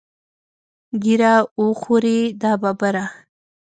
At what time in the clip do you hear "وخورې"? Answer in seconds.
1.63-2.17